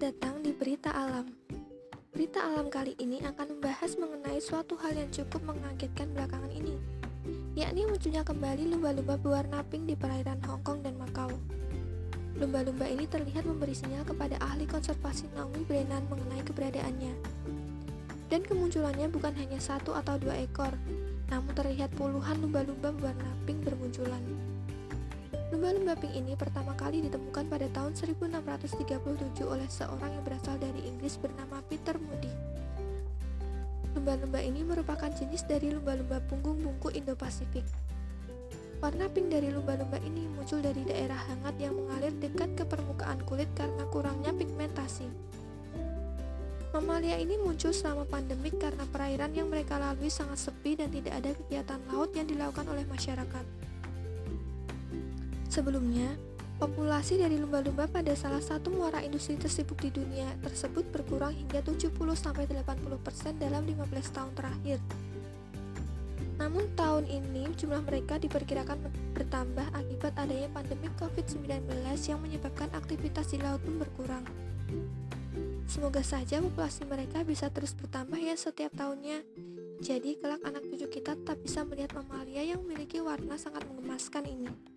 datang 0.00 0.40
di 0.40 0.56
Berita 0.56 0.88
Alam. 0.96 1.28
Berita 2.16 2.40
Alam 2.40 2.72
kali 2.72 2.96
ini 2.96 3.20
akan 3.20 3.60
membahas 3.60 4.00
mengenai 4.00 4.40
suatu 4.40 4.72
hal 4.80 4.96
yang 4.96 5.12
cukup 5.12 5.44
mengagetkan 5.44 6.08
belakangan 6.16 6.48
ini, 6.56 6.72
yakni 7.52 7.84
munculnya 7.84 8.24
kembali 8.24 8.72
lumba-lumba 8.72 9.20
berwarna 9.20 9.60
pink 9.68 9.92
di 9.92 9.94
perairan 10.00 10.40
Hong 10.48 10.64
Kong 10.64 10.80
dan 10.80 10.96
Macau. 10.96 11.28
Lumba-lumba 12.40 12.88
ini 12.88 13.04
terlihat 13.04 13.44
memberi 13.44 13.76
sinyal 13.76 14.08
kepada 14.08 14.40
ahli 14.40 14.64
konservasi 14.64 15.28
Naomi 15.36 15.68
Brennan 15.68 16.08
mengenai 16.08 16.48
keberadaannya. 16.48 17.12
Dan 18.32 18.40
kemunculannya 18.40 19.04
bukan 19.12 19.36
hanya 19.36 19.60
satu 19.60 19.92
atau 19.92 20.16
dua 20.16 20.40
ekor, 20.40 20.72
namun 21.28 21.52
terlihat 21.52 21.92
puluhan 22.00 22.40
lumba-lumba 22.40 22.88
berwarna 22.96 23.36
pink 23.44 23.68
bermunculan. 23.68 24.24
Lumba-lumba 25.60 25.92
pink 25.92 26.16
ini 26.16 26.32
pertama 26.40 26.72
kali 26.72 27.04
ditemukan 27.04 27.44
pada 27.52 27.68
tahun 27.68 27.92
1637 27.92 29.44
oleh 29.44 29.68
seorang 29.68 30.08
yang 30.08 30.24
berasal 30.24 30.56
dari 30.56 30.88
Inggris 30.88 31.20
bernama 31.20 31.60
Peter 31.68 32.00
Moody. 32.00 32.32
Lumba-lumba 33.92 34.40
ini 34.40 34.64
merupakan 34.64 35.12
jenis 35.12 35.44
dari 35.44 35.68
lumba-lumba 35.68 36.24
punggung 36.32 36.64
bungku 36.64 36.88
Indo-Pasifik. 36.96 37.68
Warna 38.80 39.12
pink 39.12 39.28
dari 39.28 39.52
lumba-lumba 39.52 40.00
ini 40.00 40.32
muncul 40.32 40.64
dari 40.64 40.80
daerah 40.80 41.28
hangat 41.28 41.52
yang 41.60 41.76
mengalir 41.76 42.16
dekat 42.16 42.56
ke 42.56 42.64
permukaan 42.64 43.20
kulit 43.28 43.52
karena 43.52 43.84
kurangnya 43.92 44.32
pigmentasi. 44.32 45.12
Mamalia 46.72 47.20
ini 47.20 47.36
muncul 47.36 47.76
selama 47.76 48.08
pandemik 48.08 48.56
karena 48.56 48.88
perairan 48.88 49.36
yang 49.36 49.52
mereka 49.52 49.76
lalui 49.76 50.08
sangat 50.08 50.40
sepi 50.40 50.80
dan 50.80 50.88
tidak 50.88 51.20
ada 51.20 51.36
kegiatan 51.36 51.80
laut 51.92 52.16
yang 52.16 52.24
dilakukan 52.24 52.64
oleh 52.64 52.88
masyarakat. 52.88 53.59
Sebelumnya, 55.50 56.14
populasi 56.62 57.18
dari 57.18 57.34
lumba-lumba 57.34 57.90
pada 57.90 58.14
salah 58.14 58.38
satu 58.38 58.70
muara 58.70 59.02
industri 59.02 59.34
tersibuk 59.34 59.82
di 59.82 59.90
dunia 59.90 60.30
tersebut 60.46 60.86
berkurang 60.94 61.34
hingga 61.34 61.58
70-80% 61.66 61.90
dalam 63.34 63.66
15 63.66 64.14
tahun 64.14 64.32
terakhir. 64.38 64.78
Namun 66.38 66.70
tahun 66.78 67.04
ini 67.10 67.50
jumlah 67.58 67.82
mereka 67.82 68.22
diperkirakan 68.22 68.78
bertambah 69.12 69.74
akibat 69.74 70.14
adanya 70.16 70.48
pandemi 70.54 70.86
COVID-19 70.96 71.66
yang 72.06 72.22
menyebabkan 72.22 72.70
aktivitas 72.70 73.34
di 73.34 73.42
laut 73.42 73.58
pun 73.66 73.76
berkurang. 73.82 74.22
Semoga 75.66 76.06
saja 76.06 76.38
populasi 76.38 76.86
mereka 76.86 77.26
bisa 77.26 77.50
terus 77.50 77.74
bertambah 77.74 78.22
ya 78.22 78.38
setiap 78.38 78.70
tahunnya. 78.78 79.26
Jadi 79.82 80.14
kelak 80.22 80.46
anak 80.46 80.62
cucu 80.70 80.86
kita 80.86 81.18
tetap 81.18 81.42
bisa 81.42 81.66
melihat 81.66 81.90
mamalia 81.98 82.54
yang 82.54 82.62
memiliki 82.62 83.02
warna 83.02 83.34
sangat 83.34 83.66
mengemaskan 83.66 84.30
ini. 84.30 84.69